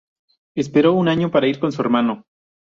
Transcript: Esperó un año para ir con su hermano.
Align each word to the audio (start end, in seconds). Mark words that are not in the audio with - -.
Esperó 0.55 0.93
un 0.93 1.09
año 1.09 1.29
para 1.29 1.45
ir 1.45 1.59
con 1.59 1.71
su 1.71 1.79
hermano. 1.83 2.25